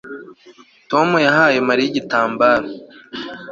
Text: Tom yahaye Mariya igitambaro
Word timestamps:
Tom 0.91 1.09
yahaye 1.27 1.57
Mariya 1.67 1.87
igitambaro 1.91 2.67